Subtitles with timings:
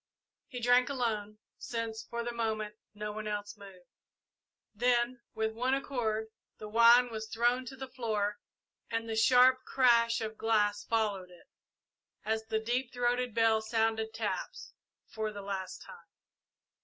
[0.47, 3.85] He drank alone, since, for the moment, no one else moved.
[4.73, 8.39] Then, with one accord, the wine was thrown to the floor
[8.89, 11.47] and the sharp crash of glass followed it,
[12.25, 14.73] as the deep throated bell sounded taps
[15.05, 16.07] for the last time.